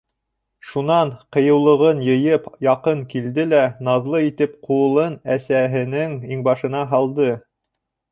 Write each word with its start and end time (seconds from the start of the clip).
Шунан, 0.67 1.09
ҡыйыулығын 1.35 1.99
йыйып, 2.05 2.47
яҡын 2.67 3.03
килде 3.11 3.45
лә 3.49 3.59
наҙлы 3.89 4.21
итеп 4.29 4.55
ҡулын 4.69 5.19
әсәһенең 5.35 6.17
иңбашына 6.37 6.83
һалды. 6.95 7.29